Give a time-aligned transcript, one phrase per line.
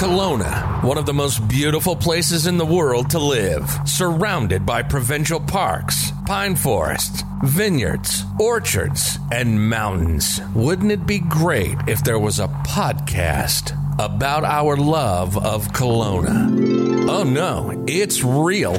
[0.00, 5.38] Kelowna, one of the most beautiful places in the world to live, surrounded by provincial
[5.38, 10.40] parks, pine forests, vineyards, orchards, and mountains.
[10.54, 16.79] Wouldn't it be great if there was a podcast about our love of Kelowna?
[17.12, 18.74] Oh no, it's real.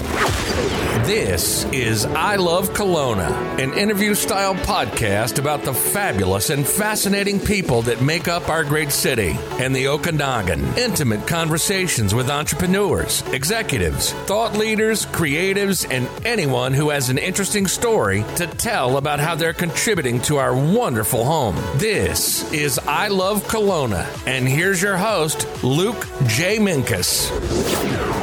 [1.05, 7.82] This is I Love Kelowna, an interview style podcast about the fabulous and fascinating people
[7.82, 10.64] that make up our great city and the Okanagan.
[10.78, 18.24] Intimate conversations with entrepreneurs, executives, thought leaders, creatives, and anyone who has an interesting story
[18.38, 21.55] to tell about how they're contributing to our wonderful home.
[21.77, 26.60] This is I Love Kelowna, and here's your host, Luke J.
[26.60, 28.21] Minkus.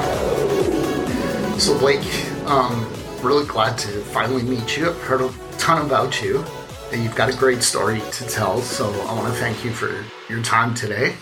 [1.58, 2.06] So, Blake,
[2.46, 2.88] um,
[3.20, 4.90] really glad to finally meet you.
[4.90, 6.44] I've heard a ton about you,
[6.92, 8.60] and you've got a great story to tell.
[8.60, 11.16] So, I want to thank you for your time today.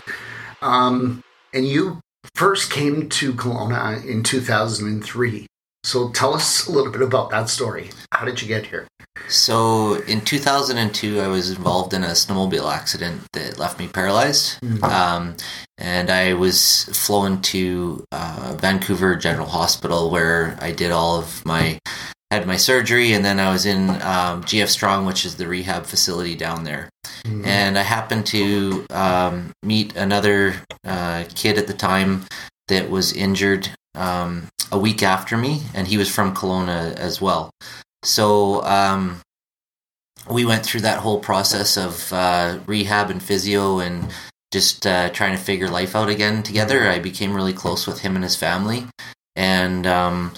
[0.60, 1.22] Um,
[1.54, 2.00] and you
[2.34, 5.46] first came to Kelowna in 2003.
[5.86, 7.90] So, tell us a little bit about that story.
[8.10, 8.88] How did you get here?
[9.28, 14.60] So in 2002, I was involved in a snowmobile accident that left me paralyzed.
[14.60, 14.84] Mm-hmm.
[14.84, 15.36] Um,
[15.78, 21.78] and I was flown to uh, Vancouver General Hospital where I did all of my
[22.32, 25.86] had my surgery, and then I was in um, GF Strong, which is the rehab
[25.86, 26.90] facility down there.
[27.24, 27.44] Mm-hmm.
[27.44, 32.24] And I happened to um, meet another uh, kid at the time
[32.66, 37.50] that was injured um, a week after me, and he was from Kelowna as well.
[38.02, 39.20] So um,
[40.30, 44.12] we went through that whole process of uh, rehab and physio and
[44.52, 46.88] just uh, trying to figure life out again together.
[46.88, 48.86] I became really close with him and his family,
[49.34, 50.34] and um,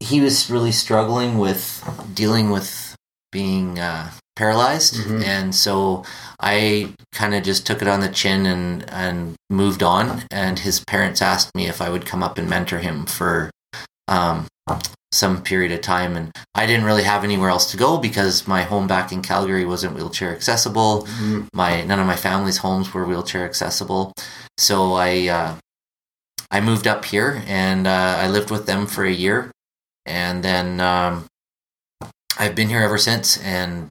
[0.00, 1.84] he was really struggling with
[2.14, 2.96] dealing with
[3.32, 5.22] being uh, paralyzed, mm-hmm.
[5.22, 6.04] and so
[6.40, 10.22] I kind of just took it on the chin and and moved on.
[10.30, 13.50] And his parents asked me if I would come up and mentor him for
[14.08, 14.46] um,
[15.12, 18.62] some period of time and I didn't really have anywhere else to go because my
[18.62, 21.02] home back in Calgary wasn't wheelchair accessible.
[21.02, 21.46] Mm-hmm.
[21.52, 24.12] My none of my family's homes were wheelchair accessible.
[24.58, 25.56] So I uh,
[26.50, 29.50] I moved up here and uh, I lived with them for a year
[30.06, 31.26] and then um,
[32.38, 33.88] I've been here ever since and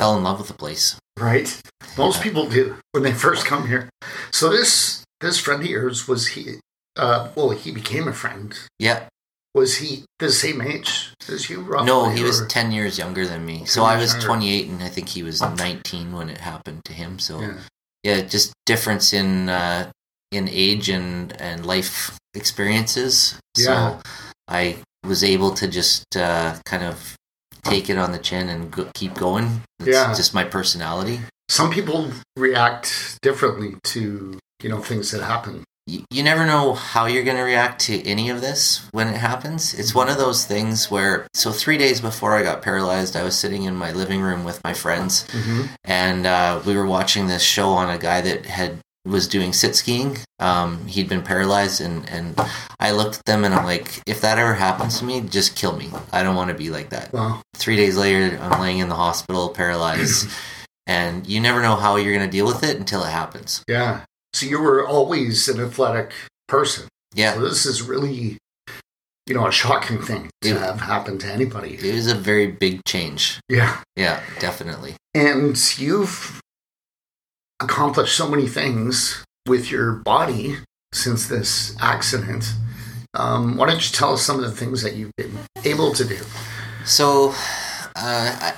[0.00, 0.96] fell in love with the place.
[1.18, 1.60] Right.
[1.98, 2.22] Most yeah.
[2.22, 3.90] people do when they first come here.
[4.30, 6.60] So this this friend of yours was he
[6.96, 8.58] uh, well he became a friend.
[8.78, 9.06] Yeah
[9.54, 11.60] was he the same age as you?
[11.62, 12.26] Roughly, no, he or?
[12.26, 13.64] was ten years younger than me.
[13.66, 16.92] So I was twenty eight, and I think he was nineteen when it happened to
[16.92, 17.18] him.
[17.18, 17.58] So yeah,
[18.02, 19.90] yeah just difference in uh,
[20.30, 23.38] in age and and life experiences.
[23.56, 23.64] Yeah.
[23.64, 24.00] So
[24.46, 27.16] I was able to just uh, kind of
[27.64, 29.62] take it on the chin and go, keep going.
[29.80, 31.20] It's yeah, just my personality.
[31.48, 35.64] Some people react differently to you know things that happen
[36.10, 39.74] you never know how you're going to react to any of this when it happens.
[39.74, 43.36] It's one of those things where, so three days before I got paralyzed, I was
[43.36, 45.66] sitting in my living room with my friends, mm-hmm.
[45.84, 49.74] and uh, we were watching this show on a guy that had was doing sit
[49.76, 50.18] skiing.
[50.38, 52.38] Um, he'd been paralyzed, and and
[52.78, 55.76] I looked at them and I'm like, if that ever happens to me, just kill
[55.76, 55.90] me.
[56.12, 57.12] I don't want to be like that.
[57.12, 57.42] Wow.
[57.54, 60.28] Three days later, I'm laying in the hospital, paralyzed.
[60.86, 63.62] and you never know how you're going to deal with it until it happens.
[63.68, 64.04] Yeah.
[64.32, 66.12] So you were always an athletic
[66.48, 66.88] person.
[67.14, 67.34] Yeah.
[67.34, 68.38] So this is really,
[69.26, 71.74] you know, a shocking thing to it, have happen to anybody.
[71.74, 73.40] It was a very big change.
[73.48, 73.80] Yeah.
[73.96, 74.96] Yeah, definitely.
[75.14, 76.40] And you've
[77.60, 80.56] accomplished so many things with your body
[80.92, 82.52] since this accident.
[83.14, 86.04] Um, why don't you tell us some of the things that you've been able to
[86.04, 86.18] do?
[86.84, 87.34] So,
[87.96, 88.54] uh, I,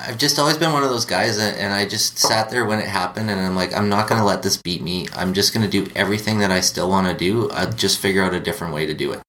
[0.00, 2.86] I've just always been one of those guys, and I just sat there when it
[2.86, 5.06] happened, and I'm like, I'm not going to let this beat me.
[5.14, 7.50] I'm just going to do everything that I still want to do.
[7.50, 9.20] I'll just figure out a different way to do it.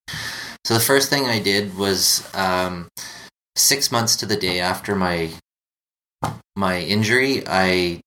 [0.64, 2.88] So the first thing I did was um,
[3.56, 5.30] six months to the day after my
[6.56, 8.00] my injury, I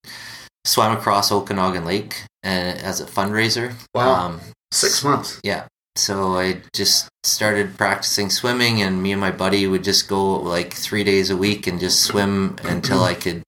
[0.66, 3.74] swam across Okanagan Lake and as a fundraiser.
[3.94, 4.14] Wow.
[4.14, 4.42] Um,
[4.72, 5.40] Six months.
[5.44, 10.38] Yeah so I just started practicing swimming, and me and my buddy would just go
[10.38, 13.44] like three days a week and just swim until I could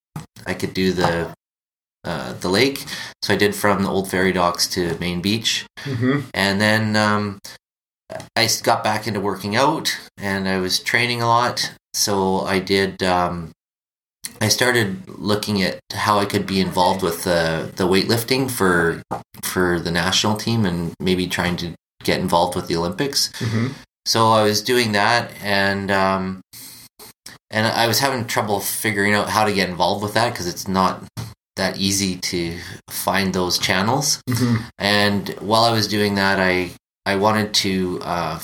[0.45, 1.33] I could do the
[2.03, 2.85] uh, the lake.
[3.23, 6.21] So I did from the old ferry docks to Main Beach, mm-hmm.
[6.33, 7.39] and then um,
[8.35, 11.73] I got back into working out, and I was training a lot.
[11.93, 13.01] So I did.
[13.01, 13.51] Um,
[14.41, 19.01] I started looking at how I could be involved with the the weightlifting for
[19.43, 21.73] for the national team, and maybe trying to
[22.03, 23.31] get involved with the Olympics.
[23.39, 23.67] Mm-hmm.
[24.05, 26.41] So I was doing that, and um,
[27.49, 30.67] and I was having trouble figuring out how to get involved with that because it's
[30.67, 31.03] not
[31.55, 32.59] that easy to
[32.89, 34.21] find those channels.
[34.29, 34.63] Mhm.
[34.77, 36.71] And while I was doing that, I
[37.05, 38.39] I wanted to uh,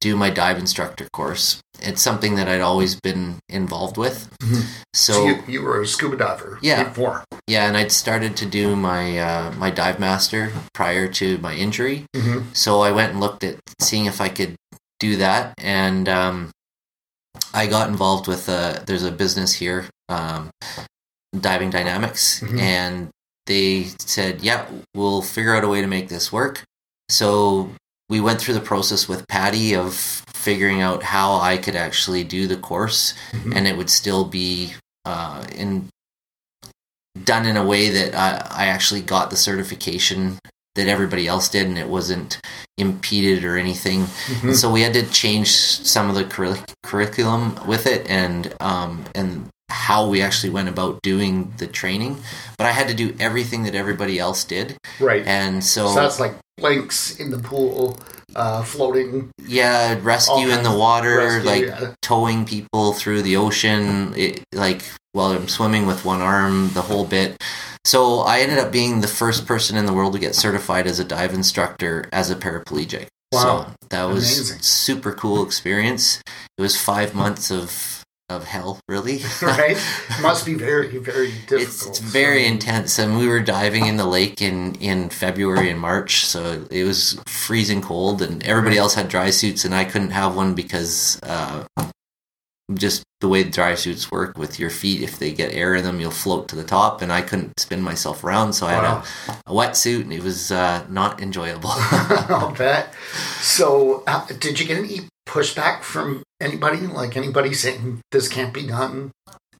[0.00, 1.60] do my dive instructor course.
[1.80, 4.28] It's something that I'd always been involved with.
[4.40, 4.62] Mhm.
[4.94, 6.84] So, So you, you were a scuba diver Yeah.
[6.84, 7.24] before.
[7.46, 12.04] yeah, and I'd started to do my uh, my dive master prior to my injury.
[12.14, 14.54] hmm So I went and looked at seeing if I could
[15.00, 16.50] do that, and um,
[17.54, 18.82] I got involved with a.
[18.86, 20.50] There's a business here, um,
[21.38, 22.60] Diving Dynamics, Mhm.
[22.60, 23.08] and
[23.46, 26.62] they said, "Yeah, we'll figure out a way to make this work."
[27.10, 27.70] So
[28.08, 32.46] we went through the process with Patty of figuring out how I could actually do
[32.46, 33.56] the course, Mhm.
[33.56, 34.74] and it would still be
[35.04, 35.88] uh, in
[37.24, 40.38] done in a way that I, I actually got the certification
[40.74, 42.38] that everybody else did, and it wasn't
[42.76, 44.04] impeded or anything.
[44.06, 44.54] Mhm.
[44.54, 49.48] So we had to change some of the curric- curriculum with it, and um, and
[49.68, 52.18] how we actually went about doing the training.
[52.58, 55.26] But I had to do everything that everybody else did, Right.
[55.26, 57.98] and so that's like blanks in the pool,
[58.34, 59.30] uh, floating.
[59.46, 61.94] yeah, rescue in the water, rescue, like yeah.
[62.02, 64.82] towing people through the ocean, it, like
[65.12, 67.36] while I'm swimming with one arm, the whole bit.
[67.84, 70.98] So I ended up being the first person in the world to get certified as
[70.98, 73.06] a dive instructor as a paraplegic.
[73.32, 73.40] Wow.
[73.40, 74.58] So that was Amazing.
[74.62, 76.20] super cool experience.
[76.58, 77.95] It was five months of
[78.28, 79.20] of hell, really.
[79.42, 79.76] right?
[80.20, 81.60] Must be very, very difficult.
[81.62, 85.70] It's, it's very So- intense, and we were diving in the lake in in February
[85.70, 89.84] and March, so it was freezing cold, and everybody else had dry suits, and I
[89.84, 91.64] couldn't have one because uh,
[92.74, 95.84] just the way the dry suits work with your feet, if they get air in
[95.84, 99.00] them, you'll float to the top, and I couldn't spin myself around, so I Wow.
[99.28, 101.70] had a, a wetsuit, and it was uh, not enjoyable.
[101.72, 102.92] I'll bet.
[103.40, 106.78] So, uh, did you get any pushback from anybody?
[106.86, 109.10] Like anybody saying this can't be done?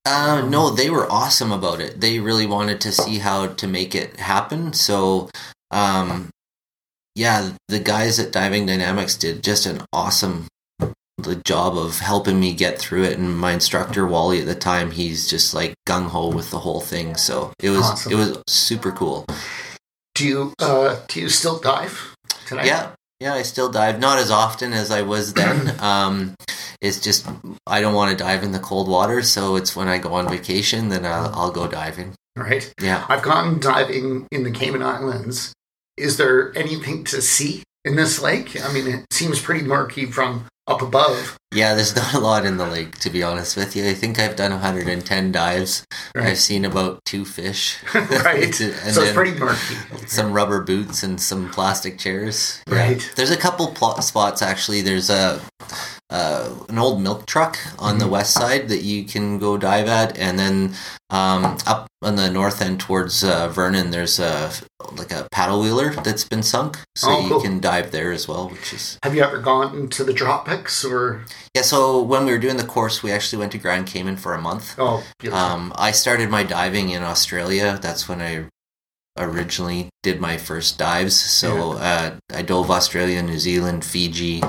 [0.05, 2.01] Uh, no, they were awesome about it.
[2.01, 4.73] They really wanted to see how to make it happen.
[4.73, 5.29] So,
[5.73, 6.31] um,
[7.17, 10.47] yeah, the guys at Diving Dynamics did just an awesome
[11.19, 13.19] the job of helping me get through it.
[13.19, 16.81] And my instructor Wally at the time, he's just like gung ho with the whole
[16.81, 17.17] thing.
[17.17, 18.13] So it was Awesome.
[18.13, 19.25] it was super cool.
[20.15, 22.15] Do you uh, do you still dive
[22.47, 22.67] today?
[22.67, 22.91] Yeah,
[23.21, 25.75] yeah, I still dive, not as often as I was then.
[25.81, 26.35] um,
[26.81, 27.27] it's just
[27.67, 30.29] I don't want to dive in the cold water, so it's when I go on
[30.29, 32.15] vacation then I'll, I'll go diving.
[32.37, 32.73] Right.
[32.81, 33.07] Yeah.
[33.09, 35.55] I've gone diving in the Cayman Islands.
[35.97, 38.61] Is there anything to see in this lake?
[38.63, 41.39] I mean, it seems pretty murky from up above.
[41.53, 43.89] Yeah, there's not a lot in the lake, to be honest with you.
[43.89, 45.87] I think I've done 110 dives.
[46.15, 46.29] Right.
[46.29, 47.79] I've seen about two fish.
[47.95, 48.61] right.
[48.61, 49.77] and so it's pretty murky.
[50.07, 52.63] some rubber boots and some plastic chairs.
[52.69, 52.77] Yeah.
[52.77, 53.13] Right.
[53.17, 54.83] There's a couple pl- spots actually.
[54.83, 55.41] There's a
[56.11, 58.11] uh, an old milk truck on the Mhm.
[58.11, 60.75] west side that you can go dive at, and then
[61.11, 64.51] um, up on the north end towards uh, Vernon, there's a
[64.97, 68.49] like a paddle wheeler that's been sunk, so Oh, you can dive there as well,
[68.49, 71.25] which is Have you ever gone to the tropics or?
[71.55, 71.63] yeah.
[71.63, 74.41] So when we were doing the course, we actually went to Grand Cayman for a
[74.41, 74.75] month.
[74.79, 75.45] Oh, beautiful.
[75.45, 77.79] Um, I started my diving in Australia.
[77.83, 78.47] That's when I
[79.19, 81.19] originally did my first dives.
[81.19, 84.43] So uh, I dove Australia, New Zealand, Fiji.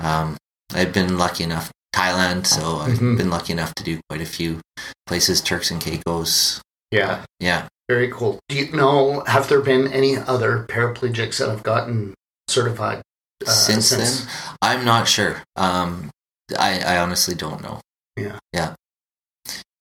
[0.00, 0.36] Um,
[0.74, 3.16] I've been lucky enough Thailand, so I've Mhm.
[3.16, 4.60] been lucky enough to do quite a few
[5.06, 6.60] places, Turks and Caicos.
[6.92, 7.24] yeah.
[7.40, 8.38] Yeah, Very cool.
[8.48, 12.14] Do you know, have there been any other paraplegics that have gotten
[12.48, 13.02] certified
[13.46, 14.28] uh, since, then,
[14.62, 15.42] I'm not sure.
[15.56, 16.10] Um,
[16.58, 17.80] I, I honestly don't know.
[18.16, 18.38] Yeah.
[18.52, 18.74] Yeah.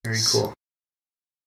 [0.04, 0.54] Very cool.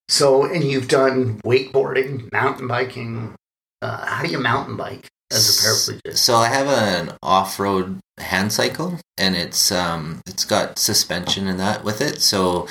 [0.09, 3.35] So, and you've done wakeboarding, mountain biking.
[3.81, 5.61] Uh, how do you mountain bike as a
[5.93, 6.17] paraplegic?
[6.17, 11.83] So I have an off-road hand cycle, and it's um it's got suspension and that
[11.83, 12.21] with it.
[12.21, 12.67] So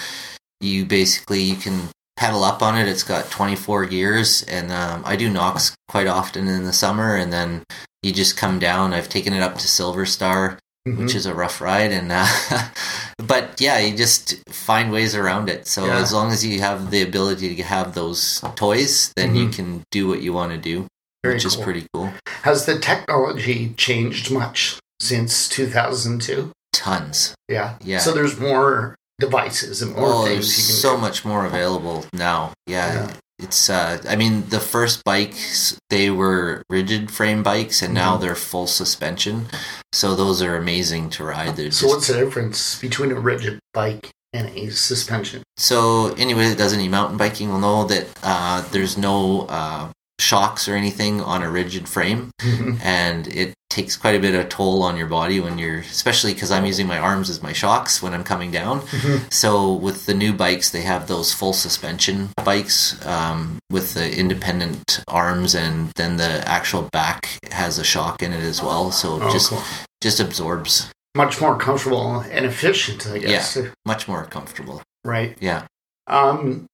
[0.61, 2.89] you basically you can pedal up on it.
[2.89, 7.33] It's got 24 gears, and um, I do Knox quite often in the summer, and
[7.33, 7.63] then
[8.03, 8.93] you just come down.
[8.93, 10.99] I've taken it up to Silver Star, Mhm.
[10.99, 12.27] which is a rough ride, and uh,
[13.19, 15.67] but yeah, you just find ways around it.
[15.69, 15.99] So Yeah.
[15.99, 19.53] as long as you have the ability to have those toys, then you Mhm.
[19.55, 20.87] can do what you want to do,
[21.23, 22.13] Very which is pretty cool.
[22.43, 26.53] Has the technology changed much since 2002?
[26.73, 27.35] Tons.
[27.49, 27.75] Yeah.
[27.83, 27.99] Yeah.
[27.99, 31.01] So there's more devices and more Oh, things there's you can so do.
[31.01, 32.53] much more available now.
[32.69, 33.13] Yeah, Yeah.
[33.41, 33.69] it's.
[33.69, 38.21] Uh, I mean, the first bikes they were rigid frame bikes, and now Mhm.
[38.21, 39.49] they're full suspension.
[39.93, 41.57] So those are amazing to ride.
[41.57, 45.43] They're So just, what's the difference between a rigid bike and a suspension?
[45.57, 49.89] so anybody that does any mountain biking will know that uh, there's no uh,
[50.21, 52.31] shocks or anything on a rigid frame,
[52.83, 56.51] and it takes quite a bit of toll on your body when you're, especially because
[56.51, 58.83] I'm using my arms as my shocks when I'm coming down.
[59.31, 65.05] So with the new bikes, they have those full suspension bikes um, with the independent
[65.07, 68.91] arms, and then the actual back has a shock in it as well.
[68.91, 69.63] So Oh, just cool.
[70.01, 73.57] just absorbs much more comfortable and efficient, I guess.
[73.57, 74.83] yeah, much more comfortable.
[75.05, 75.37] Right.
[75.41, 75.67] Yeah.
[76.07, 76.67] Um,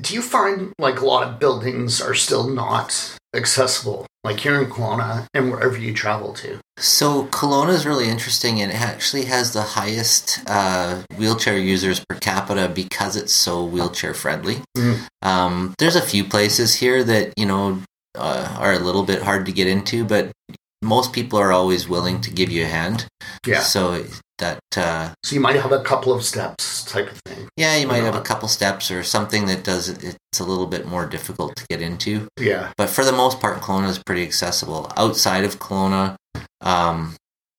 [0.00, 4.70] do you find like a lot of buildings are still not accessible, like here in
[4.70, 6.58] Kelowna and wherever you travel to?
[6.78, 12.16] So Kelowna is really interesting, and it actually has the highest uh, wheelchair users per
[12.16, 14.58] capita because it's so wheelchair friendly.
[14.76, 15.06] Mm.
[15.22, 17.82] Um, there's a few places here that you know
[18.14, 20.32] uh, are a little bit hard to get into, but
[20.82, 23.06] most people are always willing to give you a hand.
[23.46, 23.60] Yeah.
[23.60, 24.04] So
[24.38, 27.39] that uh, So you might have a couple of steps type of thing.
[27.60, 30.16] Yeah, you might have a couple steps or something that does it.
[30.30, 32.26] It's a little bit more difficult to get into.
[32.38, 32.72] Yeah.
[32.76, 34.90] but for the most part, Kelowna is pretty accessible.
[34.96, 36.16] Outside of Kelowna,
[36.62, 37.14] um,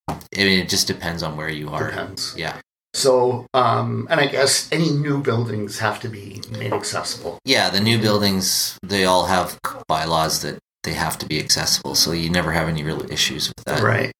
[0.09, 1.89] I mean, it just depends on where you are.
[1.91, 2.33] Depends.
[2.37, 2.57] Yeah,
[2.93, 7.37] So, um, and I guess any new buildings have to be made accessible.
[7.45, 7.69] yeah.
[7.69, 12.29] The new buildings, they all have bylaws that they have to be accessible, so you
[12.29, 13.83] never have any real issues with that.
[13.83, 14.11] Right.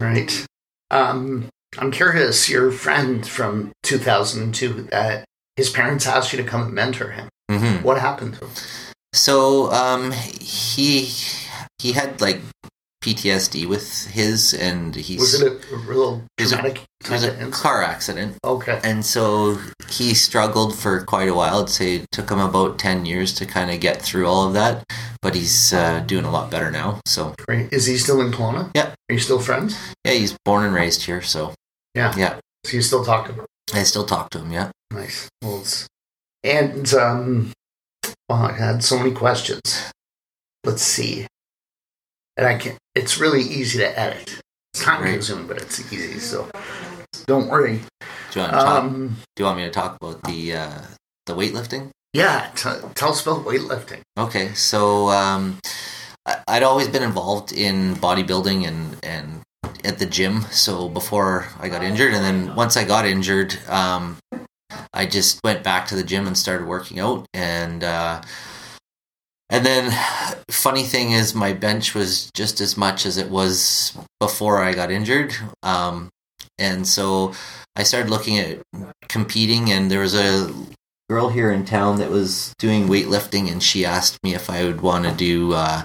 [0.00, 0.32] Right.
[0.90, 1.48] Um,
[1.78, 5.24] I'm curious, your friend from 2002, that
[5.56, 7.28] his parents asked you to come and mentor him.
[7.50, 8.54] hmm What happened to him?
[9.12, 11.10] So, um, he
[11.78, 12.40] he had like
[13.06, 17.22] PTSD with his, and he's Was it a, real It was a- traumatic it was
[17.22, 18.36] a car accident.
[18.42, 18.80] Okay.
[18.82, 19.58] And so
[19.88, 21.62] he struggled for quite a while.
[21.62, 24.54] I'd say it took him about 10 years to kind of get through all of
[24.54, 24.82] that,
[25.22, 27.00] but he's uh, doing a lot better now.
[27.06, 27.72] So, Great.
[27.72, 28.72] Is he still in Kelowna?
[28.74, 28.88] Yeah.
[29.08, 29.78] Are you still friends?
[30.04, 31.22] yeah, he's born and raised here.
[31.22, 31.54] So,
[31.94, 32.12] Yeah.
[32.16, 32.40] Yeah.
[32.64, 33.46] So you still talk to him?
[33.72, 34.50] I still talk to him.
[34.50, 34.70] Yeah.
[34.90, 35.28] Nice.
[35.42, 35.62] Well,
[36.42, 37.52] and um,
[38.28, 39.92] well, I had so many questions.
[40.64, 41.26] Let's see.
[42.36, 42.76] And I can.
[42.94, 44.40] It's really easy to edit.
[44.74, 45.12] It's time Right.
[45.14, 46.18] consuming, but it's easy.
[46.18, 46.48] So
[47.26, 47.82] don't worry.
[48.30, 50.80] Do you want, to talk, Um, do you want me to talk about the, uh,
[51.26, 51.90] the weightlifting?
[52.12, 52.50] yeah.
[52.54, 54.00] T- tell us about weightlifting.
[54.18, 54.52] Okay.
[54.54, 55.58] So, um,
[56.26, 59.42] I, I'd always been involved in bodybuilding and, and
[59.84, 60.42] at the gym.
[60.50, 64.18] So before I got injured, and then once I got injured, um,
[64.92, 67.26] I just went back to the gym and started working out.
[67.32, 68.20] And uh,
[69.50, 69.92] and then,
[70.50, 74.90] funny thing is, my bench was just as much as it was before I got
[74.90, 75.34] injured.
[75.62, 76.08] Um,
[76.58, 77.32] and so
[77.76, 78.60] I started looking at
[79.08, 80.52] competing, and there was a
[81.08, 84.80] girl here in town that was doing weightlifting, and she asked me if I would
[84.80, 85.82] want to do uh,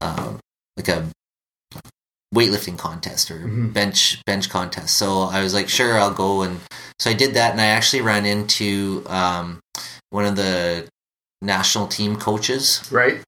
[0.00, 0.34] uh,
[0.76, 1.06] like a
[2.34, 3.72] weightlifting contest or Mhm.
[3.72, 4.96] bench bench contest.
[4.98, 6.60] So I was like, sure, I'll go, and
[6.98, 9.60] so I did that, and I actually ran into um,
[10.10, 10.86] one of the
[11.42, 13.22] national team coaches Right.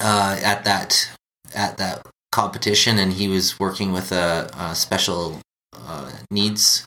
[0.00, 1.10] uh, at that
[1.54, 5.40] at that competition, and he was working with a, a special
[5.74, 6.86] uh, needs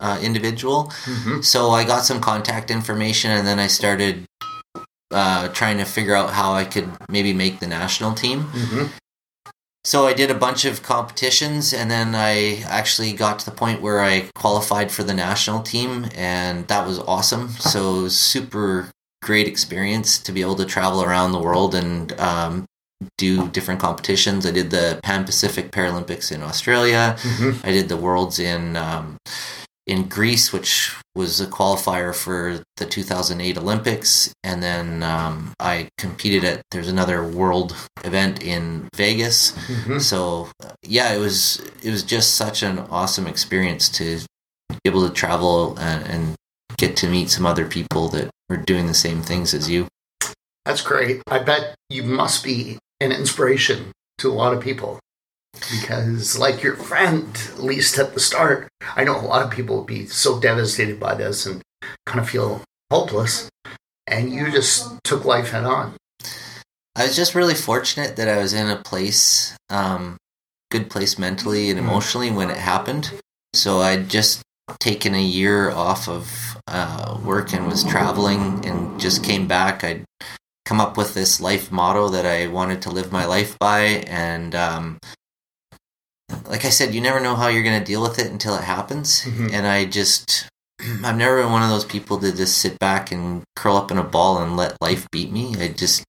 [0.00, 0.92] uh, individual.
[1.04, 4.24] hmm So I got some contact information, and then I started
[5.10, 8.42] uh, trying to figure out how I could maybe make the national team.
[8.52, 8.86] hmm
[9.84, 13.80] So I did a bunch of competitions, and then I actually got to the point
[13.82, 17.48] where I qualified for the national team, and that was awesome.
[17.72, 18.90] So super
[19.22, 22.64] great experience to be able to travel around the world and um,
[23.16, 24.44] do different competitions.
[24.46, 27.16] I did the Pan Pacific Paralympics in Australia.
[27.20, 29.16] hmm I did the Worlds in um,
[29.86, 36.44] in Greece, which was a qualifier for the 2008 Olympics, and then um, I competed
[36.44, 39.52] at there's another world event in Vegas.
[39.66, 40.48] hmm So
[40.82, 44.18] yeah, it was it was just such an awesome experience to
[44.70, 46.34] be able to travel and, and
[46.76, 49.88] get to meet some other people that were doing the same things as you.
[50.64, 51.22] That's great.
[51.28, 54.98] I bet you must be an inspiration to a lot of people.
[55.70, 59.78] Because, like your friend, at least at the start, I know a lot of people
[59.78, 61.62] would be so devastated by this and
[62.06, 63.48] kind of feel hopeless.
[64.06, 65.94] And you just took life head on.
[66.94, 70.16] I was just really fortunate that I was in a place, um,
[70.70, 71.82] good place mentally and Mhm.
[71.84, 73.12] emotionally when it happened.
[73.54, 74.42] So I'd just
[74.80, 79.84] taken a year off of uh, work and was traveling and just came back.
[79.84, 80.04] I'd
[80.64, 83.80] come up with this life motto that I wanted to live my life by.
[84.06, 84.98] And um,
[86.46, 88.64] like I said, you never know how you're going to deal with it until it
[88.64, 89.22] happens.
[89.22, 89.52] Mhm.
[89.52, 90.48] And I just,
[91.04, 93.98] I've never been one of those people to just sit back and curl up in
[93.98, 95.54] a ball and let life beat me.
[95.58, 96.04] I just,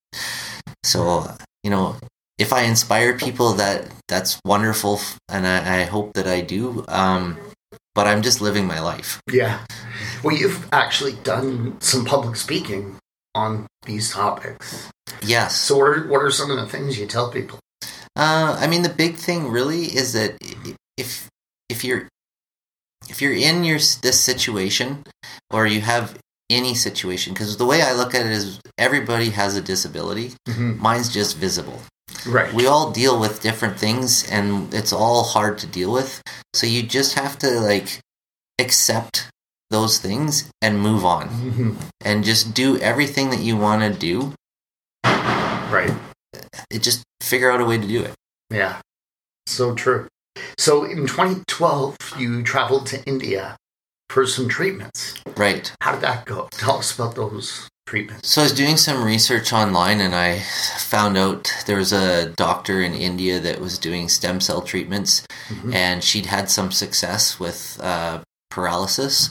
[0.84, 1.26] so,
[1.62, 1.96] you know,
[2.38, 4.98] if I inspire people, that that's wonderful,
[5.28, 6.84] and I, I hope that I do.
[6.88, 7.36] Um,
[7.94, 9.20] but I'm just living my life.
[9.30, 9.64] Yeah.
[10.22, 12.96] Well, you've actually done some public speaking
[13.34, 14.88] on these topics.
[15.22, 15.56] Yes.
[15.56, 17.58] So, what are, what are some of the things you tell people?
[18.16, 20.36] Uh, I mean, the big thing really is that
[20.96, 21.28] if
[21.68, 22.08] if you're
[23.08, 25.04] if you're in your this situation
[25.50, 26.18] or you have
[26.50, 30.32] any situation, because the way I look at it is everybody has a disability.
[30.48, 30.78] Mhm.
[30.78, 31.82] Mine's just visible.
[32.26, 32.52] Right.
[32.52, 36.22] We all deal with different things, and it's all hard to deal with.
[36.54, 38.00] So you just have to like
[38.58, 39.28] accept
[39.70, 41.76] those things and move on, Mhm.
[42.04, 44.34] and just do everything that you want to do.
[45.04, 45.92] Right.
[46.68, 48.14] It just figure out a way to do it.
[48.50, 48.80] Yeah.
[49.46, 50.08] So true.
[50.58, 53.56] So, in 2012, you traveled to India
[54.08, 55.14] for some treatments.
[55.36, 55.72] Right.
[55.80, 56.48] How did that go?
[56.52, 57.68] Tell us about those.
[58.22, 60.40] So I was doing some research online and I
[60.78, 65.74] found out there was a doctor in India that was doing stem cell treatments Mhm.
[65.74, 68.20] and she'd had some success with uh,
[68.50, 69.30] paralysis.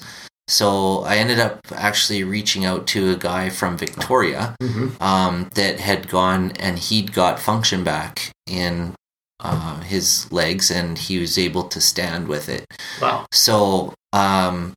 [0.50, 5.00] So I ended up actually reaching out to a guy from Victoria Mhm.
[5.02, 8.94] um, that had gone and he'd got function back in
[9.42, 12.66] uh, his legs and he was able to stand with it.
[13.02, 13.26] Wow.
[13.32, 14.74] So um,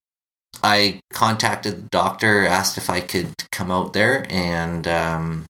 [0.62, 5.46] I contacted the doctor, asked if I could come out there, and um,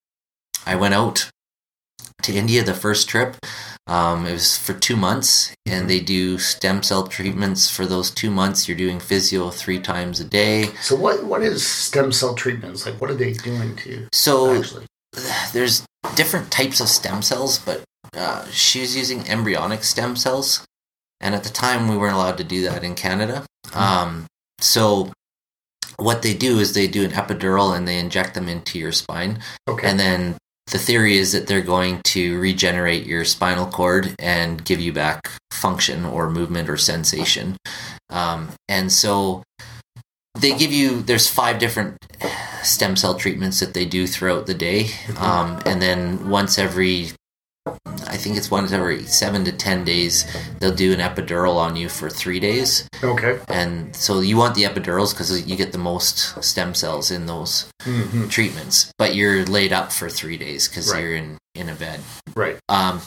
[0.66, 1.31] I went out
[2.23, 3.37] to India the first trip.
[3.87, 8.31] Um, it was for two months, and they do stem cell treatments for those two
[8.31, 8.69] months.
[8.69, 10.66] You're doing physio three times a day.
[10.81, 12.87] So, what what is stem cell treatments?
[12.87, 14.87] Like, what are they doing to you, So actually?
[15.52, 17.83] there's different types of stem cells, but
[18.16, 20.64] uh, she was using embryonic stem cells,
[21.21, 23.45] and at the time we weren't allowed to do that in Canada.
[23.75, 24.26] Um,
[24.62, 25.12] so
[25.97, 29.40] what they do is they do an epidural and they inject them into your spine,
[29.69, 29.88] Okay.
[29.88, 30.37] and then
[30.69, 35.31] the theory is that they're going to regenerate your spinal cord and give you back
[35.50, 37.57] function or movement or sensation.
[38.11, 39.42] Um, and so
[40.38, 41.99] they give you there's five different
[42.62, 44.88] stem cell treatments that they do throughout the day
[45.19, 47.11] um, and then once every
[48.12, 50.25] i think it's once every seven to ten days
[50.61, 53.38] they'll do an epidural on you for three days okay.
[53.49, 57.69] and so you want the epidurals because you get the most stem cells in those
[57.83, 61.02] hmm treatments but you're laid up for three days because Right.
[61.02, 62.00] you're in in a bed
[62.37, 62.59] Right.
[62.69, 63.00] um,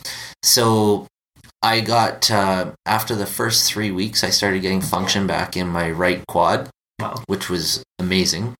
[0.43, 1.07] so
[1.63, 5.89] I got uh, after the first three weeks, I started getting function back in my
[5.89, 7.15] right quad, Wow.
[7.25, 8.53] which was amazing.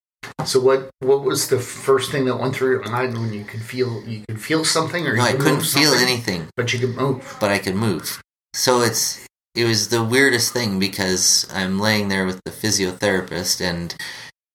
[0.46, 3.62] So, what what was the first thing that went through your mind when you could
[3.62, 6.96] feel you could feel something, or No, I could couldn't feel anything, but you could
[6.96, 7.38] move?
[7.40, 8.22] but I could move.
[8.54, 13.96] So it's it was the weirdest thing because I'm laying there with the physiotherapist and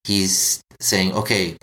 [0.04, 1.56] he's saying, "Okay,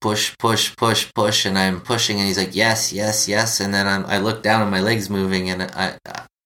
[0.00, 3.86] push, push, push, push," and I'm pushing, and he's like, "Yes, yes, yes," and then
[3.86, 5.96] I'm, I look down and my legs moving, and I.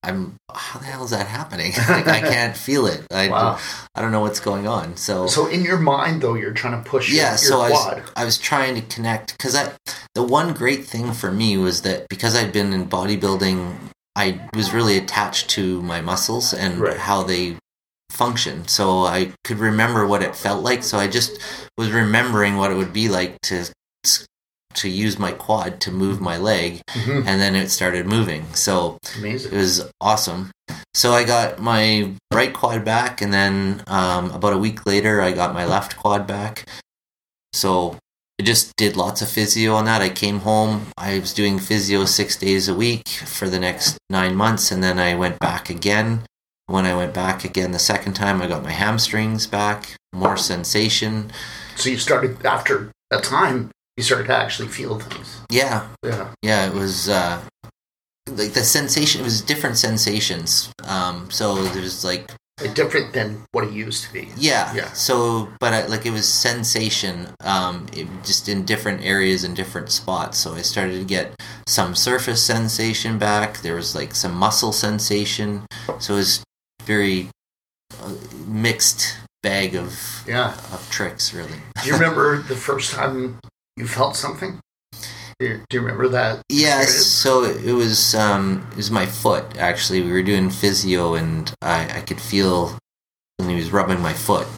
[0.02, 1.72] I'm how the hell is that happening?
[1.88, 3.04] like I can't feel it.
[3.12, 3.58] I, Wow.
[3.94, 4.96] I don't know what's going on.
[4.96, 7.70] So So, in your mind, though, you're trying to push yeah your, so your I
[7.70, 9.72] was, I was trying to connect because i
[10.14, 13.76] the one great thing for me was that because i'd been in bodybuilding
[14.16, 16.96] i was really attached to my muscles and Right.
[16.96, 17.56] how they
[18.10, 21.38] function so i could remember what it felt like so i just
[21.76, 23.64] was remembering what it would be like to
[24.74, 27.26] to use my quad to move my leg Mhm.
[27.26, 30.50] and then it started moving so it was awesome.
[30.94, 35.32] So I got my right quad back, and then um, about a week later, I
[35.32, 36.64] got my left quad back.
[37.52, 37.96] So
[38.40, 40.02] I just did lots of physio on that.
[40.02, 40.88] I came home.
[40.98, 44.98] I was doing physio six days a week for the next nine months, and then
[44.98, 46.24] I went back again.
[46.66, 51.30] When I went back again the second time, I got my hamstrings back, more sensation.
[51.76, 53.70] So, you started after a time.
[53.98, 55.40] You started to actually feel things.
[55.50, 56.32] Yeah, Yeah.
[56.40, 57.42] yeah it was uh
[58.30, 62.30] like the sensation it was different sensations um so there's like
[62.60, 64.28] Like, different than what it used to be.
[64.36, 64.92] yeah Yeah.
[64.92, 69.90] so but I, like it was sensation um it, just in different areas and different
[69.90, 71.34] spots so i started to get
[71.66, 75.66] some surface sensation back there was like some muscle sensation
[75.98, 76.42] so it was
[76.84, 77.28] very
[78.02, 78.14] uh,
[78.46, 79.90] mixed bag of
[80.28, 80.52] Yeah.
[80.74, 83.40] of tricks really Do you remember the first time
[83.78, 84.60] you felt something?
[85.40, 86.42] Do you, do you remember that?
[86.48, 87.06] Yes, experience?
[87.06, 90.02] so it was um it was my foot actually.
[90.02, 92.76] We were doing physio and I, I could feel
[93.36, 94.48] when he was rubbing my foot.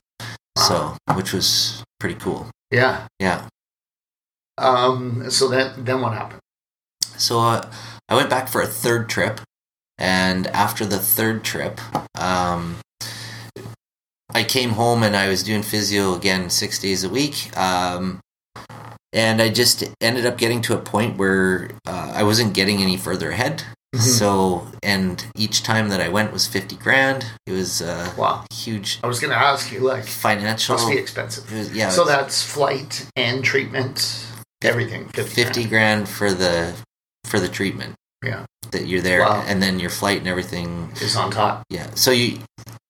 [0.56, 2.48] So which was pretty cool.
[2.70, 3.06] Yeah.
[3.18, 3.46] Yeah.
[4.58, 5.30] Um.
[5.30, 6.40] So then, then what happened?
[7.16, 7.70] So uh,
[8.08, 9.40] I went back for a third trip
[9.98, 11.78] and after the third trip,
[12.18, 12.78] um
[14.32, 17.54] I came home and I was doing physio again 6 days a week.
[17.56, 18.20] Um
[19.12, 22.96] and I just ended up getting to a point where uh, I wasn't getting any
[22.96, 23.64] further ahead.
[23.98, 27.26] So, and each time that I went was 50 grand.
[27.46, 28.44] It was a Wow.
[28.52, 30.76] huge I was going to ask you, like, financial.
[30.76, 31.50] must be expensive.
[31.52, 34.24] was- yeah, so that's flight and treatment,
[34.62, 35.08] everything.
[35.08, 36.72] 50, 50 grand for the
[37.24, 37.94] for the treatment
[38.24, 38.44] Yeah.
[38.70, 39.42] that you're there, Wow.
[39.46, 40.92] and then your flight and everything.
[41.00, 41.64] is on top.
[41.68, 42.38] Yeah, so you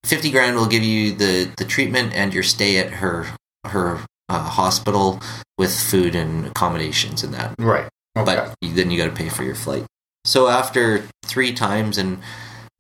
[0.05, 3.27] 50 grand will give you the the treatment and your stay at her
[3.67, 4.01] her
[4.31, 5.21] uh, hospital
[5.59, 7.55] with food and accommodations and that.
[7.59, 7.89] Right.
[8.17, 8.25] Okay.
[8.37, 9.85] but then you got to pay for your flight.
[10.25, 12.19] So after three times and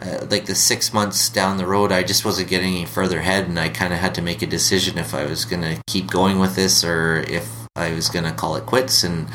[0.03, 3.49] uh, like the six months down the road, I just wasn't getting any further ahead,
[3.49, 6.11] and I kind of had to make a decision if I was going to keep
[6.11, 9.05] going with this or if I was going to call it quits.
[9.05, 9.29] And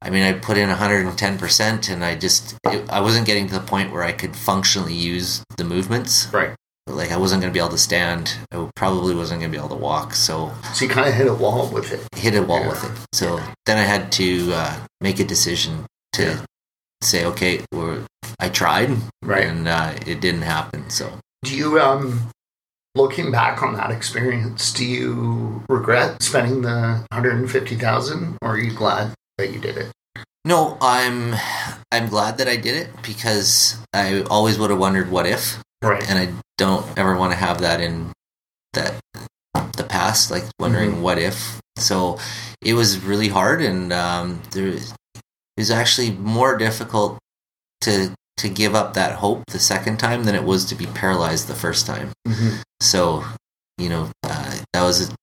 [0.00, 3.54] I mean, I put in 110 percent, and I just it, I wasn't getting to
[3.54, 6.28] the point where I could functionally use the movements.
[6.32, 6.54] right.
[6.86, 8.36] Like I wasn't going to be able to stand.
[8.52, 10.14] I probably wasn't going to be able to walk.
[10.14, 12.06] So So you kind of hit a wall with it.
[12.14, 12.68] hit a wall Yeah.
[12.68, 12.90] with it.
[13.14, 16.40] So then I had to uh, make a decision to Yeah.
[17.02, 18.02] say, okay, we're,
[18.38, 18.90] I tried,
[19.22, 19.46] Right.
[19.46, 20.90] and uh, it didn't happen.
[20.90, 21.10] So
[21.42, 22.28] Do you, um,
[22.94, 29.14] looking back on that experience, do you regret spending the 150000 or are you glad
[29.38, 29.90] that you did it?
[30.46, 31.34] no, I'm
[31.90, 36.08] I'm glad that I did it because I always would have wondered what if, Right.
[36.08, 38.12] and I don't ever want to have that in
[38.72, 38.98] that
[39.76, 41.02] the past, like wondering Mm-hmm.
[41.02, 41.60] what if.
[41.76, 42.18] So
[42.62, 44.92] it was really hard, and um, there it
[45.58, 47.18] was actually more difficult
[47.82, 51.46] to to give up that hope the second time than it was to be paralyzed
[51.48, 52.10] the first time.
[52.26, 52.62] Mhm.
[52.80, 53.24] So,
[53.78, 55.14] you know, uh, that was a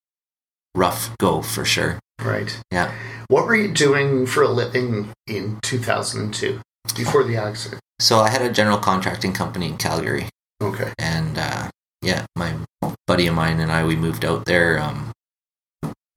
[0.75, 1.99] rough go for sure.
[2.21, 2.55] Right.
[2.71, 2.93] Yeah.
[3.27, 6.61] What were you doing for a living in 2002
[6.95, 7.81] before the accident?
[7.99, 10.29] So I had a general contracting company in Calgary,
[10.61, 10.93] Okay.
[10.99, 11.69] and uh,
[12.01, 12.53] yeah, my
[13.07, 15.11] buddy of mine and I we moved out there um,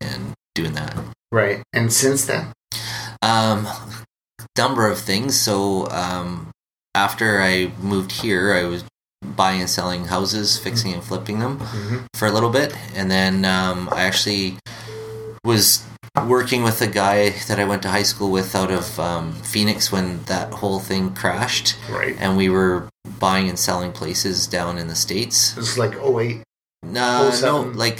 [0.00, 0.94] and doing that.
[1.32, 1.62] Right.
[1.72, 2.52] And since then?
[3.22, 3.66] Um,
[4.56, 5.38] number of things.
[5.40, 6.50] So um,
[6.94, 8.84] after I moved here, I was
[9.24, 12.04] buying and selling houses, fixing and flipping them Mhm.
[12.14, 14.58] for a little bit, and then um, I actually
[15.44, 15.82] was
[16.26, 19.90] working with a guy that I went to high school with out of um, Phoenix
[19.90, 22.14] when that whole thing crashed, Right.
[22.20, 22.88] and we were
[23.24, 25.54] buying and selling places down in the states.
[25.54, 26.42] This is like 08.
[26.82, 27.98] No, no, like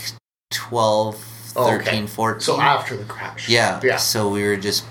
[0.52, 1.84] 12, Oh, okay.
[1.84, 2.40] 13, 14.
[2.40, 3.48] So after the crash.
[3.48, 3.80] Yeah.
[3.82, 3.96] Yeah.
[3.96, 4.84] So we were just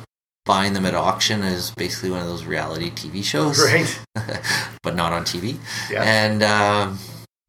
[0.45, 4.01] buying them at auction as basically one of those reality TV shows, Right.
[4.81, 5.57] but not on TV.
[5.91, 6.01] Yeah.
[6.03, 6.97] And um,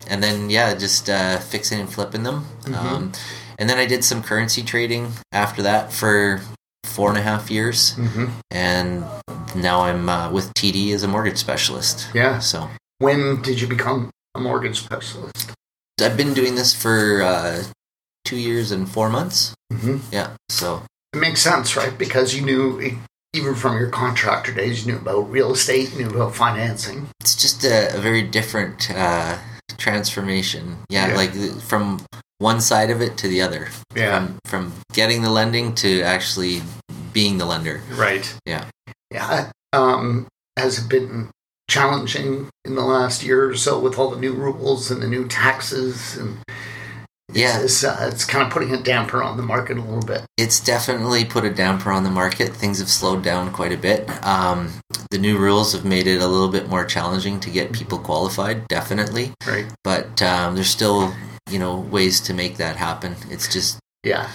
[0.09, 2.45] and then yeah, just uh, fixing and flipping them.
[2.65, 2.75] Mhm.
[2.75, 3.13] Um,
[3.59, 6.43] and then I did some currency trading after that for
[6.85, 9.05] four and a half years, hmm and
[9.55, 12.09] now I'm uh, with TD as a mortgage specialist.
[12.15, 12.39] Yeah.
[12.41, 12.69] So
[12.99, 15.53] When did you become a mortgage specialist?
[16.01, 17.63] I've been doing this for uh,
[18.25, 19.55] two years and four months.
[19.73, 20.31] hmm Yeah.
[20.49, 21.97] So It makes sense, right?
[21.97, 22.99] Because you knew,
[23.33, 27.09] even from your contractor days, you knew about real estate, you knew about financing.
[27.21, 29.39] it's just a, a very different uh,
[29.85, 30.79] transformation.
[30.89, 31.17] Yeah, Yeah.
[31.17, 32.01] like th- from
[32.39, 33.69] one side of it to the other.
[33.95, 34.27] Yeah.
[34.27, 36.63] From, from getting the lending to actually
[37.13, 37.83] being the lender.
[37.93, 38.27] Right.
[38.47, 38.65] Yeah.
[39.11, 39.51] Yeah.
[39.73, 41.31] Um, has been
[41.69, 45.29] challenging in the last year or so with all the new rules and the new
[45.29, 46.17] taxes?
[46.17, 46.39] And
[47.35, 47.61] Yeah.
[47.61, 50.23] it's, uh, it's kind of putting a damper on the market a little bit.
[50.37, 52.55] It's definitely put a damper on the market.
[52.55, 54.09] Things have slowed down quite a bit.
[54.25, 54.73] Um,
[55.11, 58.69] the new rules have made it a little bit more challenging to get people qualified,
[58.69, 59.33] definitely.
[59.47, 59.67] Right.
[59.83, 61.13] But um, there's still,
[61.51, 63.17] you know, ways to make that happen.
[63.31, 64.29] It's just, Yeah.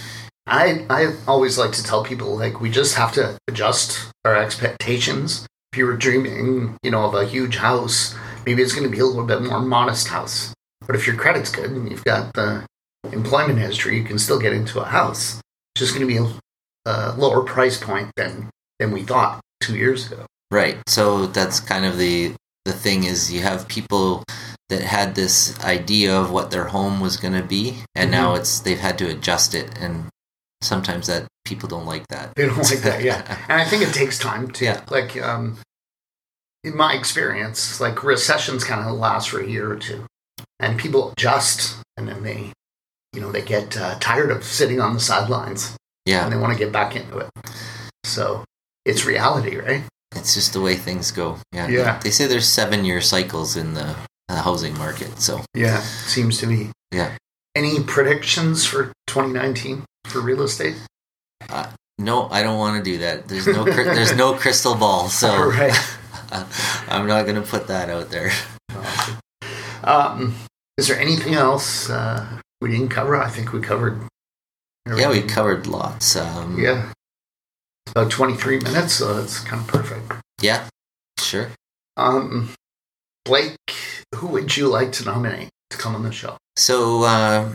[0.48, 5.46] I, I always like to tell people like we just have to adjust our expectations.
[5.72, 8.16] If you were dreaming, you know, of a huge house,
[8.48, 10.54] maybe it's going to be a little bit more modest house.
[10.88, 12.66] But if your credit's good and you've got the
[13.12, 15.40] employment history, you can still get into a house.
[15.76, 20.12] It's just going to be a, lower price point than than we thought two years
[20.12, 20.26] ago.
[20.50, 20.78] Right.
[20.88, 22.34] So that's kind of the
[22.66, 24.24] the thing is you have people
[24.70, 28.60] that had this idea of what their home was going to be and now it's
[28.62, 30.08] they've had to adjust it and
[30.62, 32.34] sometimes that people don't like that.
[32.36, 33.38] They don't like that, yeah.
[33.50, 34.82] And I think it takes time to Yeah.
[34.90, 35.58] like um
[36.64, 40.06] in my experience, like recessions kind of last for a year or two.
[40.60, 42.52] And people adjust and then they
[43.14, 46.24] you know, they get uh, tired of sitting on the sidelines Yeah.
[46.24, 47.30] and they want to get back into it.
[48.04, 48.44] So
[48.86, 49.84] it's reality, right?
[50.16, 51.38] It's just the way things go.
[51.52, 51.68] Yeah.
[51.68, 52.00] Yeah.
[52.04, 53.96] They say there's 7-year cycles in the
[54.28, 55.20] uh, housing market.
[55.20, 56.72] So, Yeah, seems to be.
[56.92, 57.16] Yeah.
[57.56, 60.76] Any predictions for 2019 for real estate?
[61.98, 63.28] no, I don't want to do that.
[63.28, 65.10] There's no there's no crystal ball.
[65.10, 65.74] So right.
[66.88, 68.32] I'm not going to put that out there.
[69.84, 70.36] Um,
[70.78, 73.16] is there anything else uh, we didn't cover?
[73.16, 74.02] I think we covered.
[74.88, 76.16] Yeah, we covered lots.
[76.16, 76.92] Um, Yeah.
[77.92, 80.12] About 23 minutes, so that's kind of perfect.
[80.42, 80.68] Yeah.
[81.18, 81.50] Sure.
[81.98, 82.54] Um,
[83.26, 83.58] Blake,
[84.16, 86.38] who would you like to nominate to come on the show?
[86.56, 87.50] So, uh,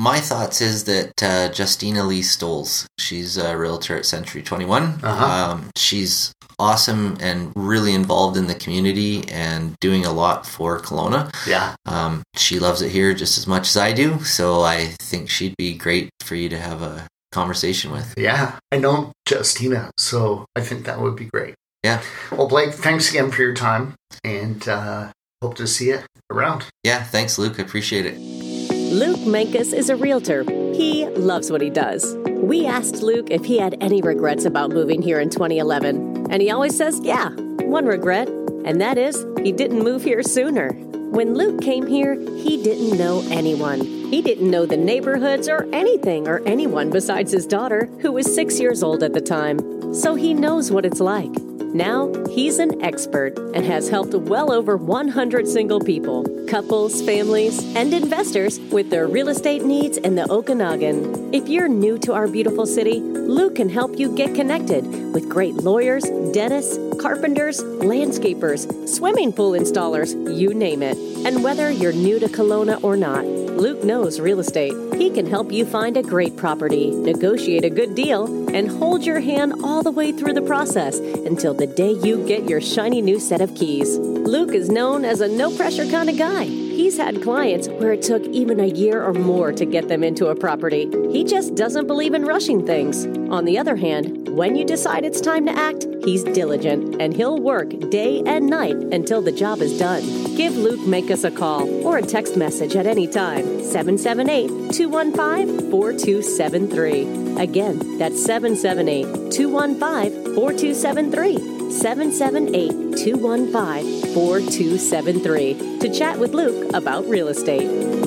[0.00, 4.82] my thoughts is that uh, Justina Lee Stoles, she's a realtor at Century 21.
[5.02, 5.24] Uh-huh.
[5.26, 11.30] Um, she's awesome and really involved in the community and doing a lot for Kelowna.
[11.46, 11.74] Yeah.
[11.84, 15.56] Um, she loves it here just as much as I do, so I think she'd
[15.58, 18.14] be great for you to have a conversation with.
[18.16, 18.58] Yeah.
[18.72, 21.54] I know Justina, so I think that would be great.
[21.84, 22.00] Yeah.
[22.32, 26.64] Well, Blake, thanks again for your time and uh, hope to see you around.
[26.84, 27.60] Yeah, thanks, Luke.
[27.60, 28.49] I appreciate it.
[28.90, 30.42] Luke Mankus is a realtor.
[30.74, 32.16] He loves what he does.
[32.26, 36.50] We asked Luke if he had any regrets about moving here in 2011, and he
[36.50, 38.28] always says, yeah, one regret,
[38.64, 40.70] and that is he didn't move here sooner.
[40.72, 43.80] When Luke came here, he didn't know anyone.
[43.80, 48.58] He didn't know the neighborhoods or anything or anyone besides his daughter, who was six
[48.58, 49.94] years old at the time.
[49.94, 51.32] So he knows what it's like.
[51.72, 57.94] Now, he's an expert and has helped well over 100 single people, couples, families, and
[57.94, 61.32] investors with their real estate needs in the Okanagan.
[61.32, 65.54] If you're new to our beautiful city, Luke can help you get connected with great
[65.54, 66.02] lawyers,
[66.32, 70.96] dentists, carpenters, landscapers, swimming pool installers, you name it.
[71.24, 73.24] And whether you're new to Kelowna or not,
[73.60, 74.72] Luke knows real estate.
[74.94, 78.24] He can help you find a great property, negotiate a good deal,
[78.56, 82.48] and hold your hand all the way through the process until the day you get
[82.48, 83.98] your shiny new set of keys.
[83.98, 86.59] Luke is known as a no pressure kind of guy.
[86.70, 90.28] He's had clients where it took even a year or more to get them into
[90.28, 90.88] a property.
[91.10, 93.06] He just doesn't believe in rushing things.
[93.28, 97.38] On the other hand, when you decide it's time to act, he's diligent and he'll
[97.38, 100.02] work day and night until the job is done.
[100.36, 107.42] Give Luke Mankus a call or a text message at any time 778 215 4273.
[107.42, 111.70] Again, that's 778 215 4273.
[111.70, 117.99] 778 215 4273 to chat with Luke about real estate.